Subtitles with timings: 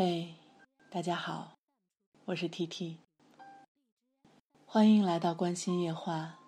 [0.00, 0.36] 嘿，
[0.92, 1.56] 大家好，
[2.26, 2.98] 我是 T T，
[4.64, 6.38] 欢迎来到关心夜话。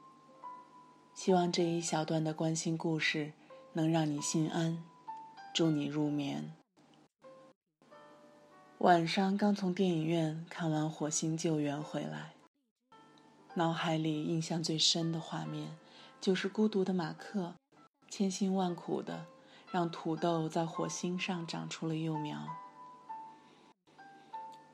[1.17, 3.33] 希望这一小段的关心故事
[3.73, 4.85] 能让你心安，
[5.53, 6.53] 祝你入眠。
[8.79, 12.35] 晚上刚从电影院看完《火星救援》回来，
[13.55, 15.77] 脑海里印象最深的画面
[16.21, 17.55] 就是孤独的马克，
[18.09, 19.27] 千辛万苦的
[19.73, 22.47] 让土豆在火星上长出了幼苗。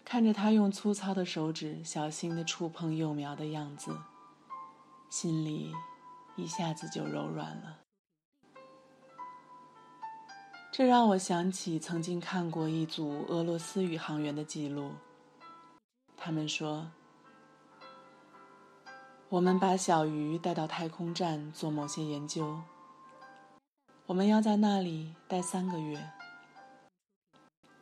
[0.09, 3.91] 看着他用粗糙的手指小心地触碰幼苗的样子，
[5.10, 5.73] 心里
[6.37, 7.80] 一下子就柔软了。
[10.70, 14.92] 这让我想起曾经看过一组俄罗斯宇航员的记录。
[16.16, 16.88] 他们说
[19.29, 22.60] ：“我们把小鱼带到太空站做某些研究，
[24.07, 26.12] 我们要在那里待三个月。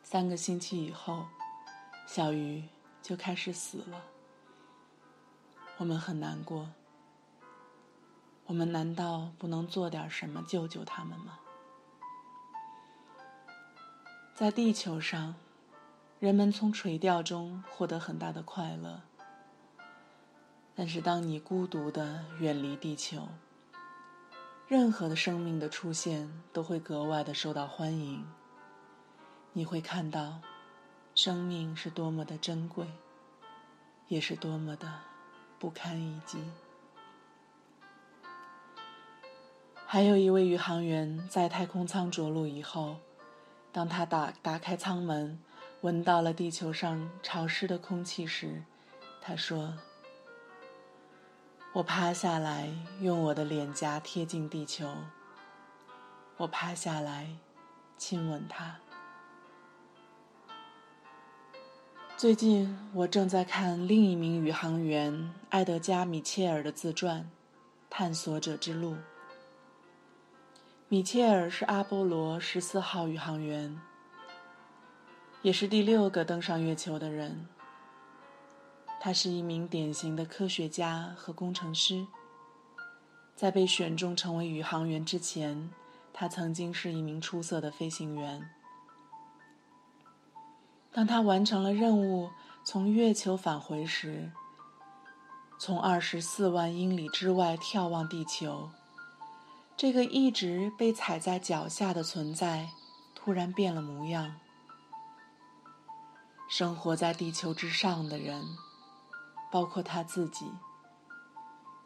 [0.01, 1.27] 三个星期以后。”
[2.05, 2.63] 小鱼
[3.01, 4.01] 就开始死了，
[5.77, 6.69] 我们很难过。
[8.45, 11.39] 我们难道不能做点什么救救他们吗？
[14.35, 15.35] 在地球上，
[16.19, 19.01] 人们从垂钓中获得很大的快乐。
[20.75, 23.27] 但是，当你孤独的远离地球，
[24.67, 28.25] 任何的生命的出现都会格外的受到欢迎。
[29.53, 30.39] 你会看到。
[31.15, 32.85] 生命是多么的珍贵，
[34.09, 34.99] 也是多么的
[35.57, 36.43] 不堪一击。
[39.85, 42.97] 还有一位宇航员在太空舱着陆以后，
[43.71, 45.39] 当他打打开舱门，
[45.79, 48.65] 闻到了地球上潮湿的空气时，
[49.21, 49.77] 他说
[51.71, 54.93] ：“我趴下来，用我的脸颊贴近地球。
[56.35, 57.37] 我趴下来，
[57.97, 58.75] 亲吻它。”
[62.17, 67.21] 最近，我正在看另一名宇航员埃德加·米切尔的自传
[67.89, 68.93] 《探索者之路》。
[70.87, 73.77] 米切尔是阿波罗十四号宇航员，
[75.41, 77.49] 也是第六个登上月球的人。
[79.01, 82.07] 他是一名典型的科学家和工程师。
[83.35, 85.69] 在被选中成为宇航员之前，
[86.13, 88.49] 他曾经是一名出色的飞行员。
[90.95, 92.29] 当他完成了任务，
[92.63, 94.31] 从月球返回时，
[95.59, 98.69] 从二十四万英里之外眺望地球，
[99.75, 102.69] 这个一直被踩在脚下的存在，
[103.13, 104.39] 突然变了模样。
[106.47, 108.45] 生活在地球之上的人，
[109.51, 110.49] 包括他自己，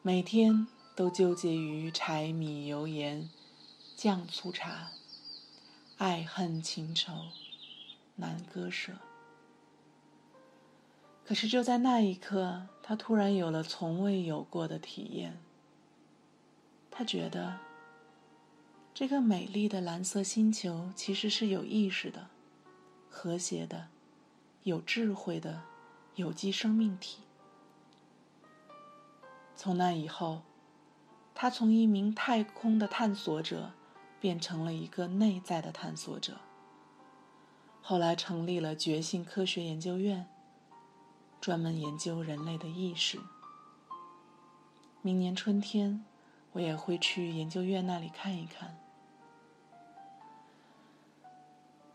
[0.04, 3.28] 每天都纠结于柴米油盐
[3.96, 4.92] 酱醋茶，
[5.98, 7.12] 爱恨情仇。
[8.20, 8.94] 难割舍。
[11.26, 15.40] 可是就在那一刻，他突然有了从未有过的体验。
[16.90, 17.58] 他觉得，
[18.94, 22.28] 这个美丽的蓝色星球其实是有意识的、
[23.10, 23.88] 和谐的、
[24.64, 25.62] 有智慧的
[26.16, 27.22] 有机生命体。
[29.56, 30.42] 从那以后，
[31.36, 33.72] 他从一名太空的探索者，
[34.20, 36.38] 变成了一个内在的探索者。
[37.82, 40.28] 后来成立了觉性科学研究院，
[41.42, 43.20] 专门研究人类的意识。
[45.02, 46.06] 明年春天，
[46.52, 48.78] 我也会去研究院那里看一看。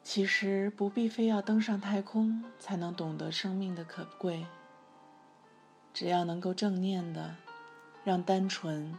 [0.03, 4.47] 其实不必非要登上太空才能懂得生命的可贵。
[5.93, 7.37] 只要能够正念的，
[8.03, 8.97] 让单纯、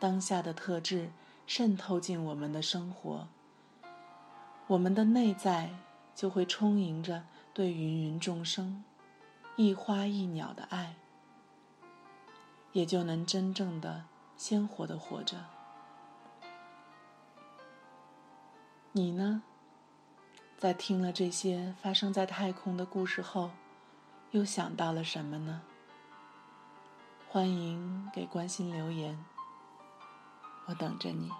[0.00, 1.10] 当下的特质
[1.46, 3.28] 渗透进我们的生活，
[4.66, 5.70] 我们的内在。
[6.14, 8.84] 就会充盈着对芸芸众生、
[9.56, 10.96] 一花一鸟的爱，
[12.72, 14.04] 也就能真正的
[14.36, 15.44] 鲜活的活着。
[18.92, 19.42] 你呢？
[20.58, 23.50] 在听了这些发生在太空的故事后，
[24.30, 25.62] 又想到了什么呢？
[27.28, 29.24] 欢迎给关心留言，
[30.66, 31.30] 我等着你。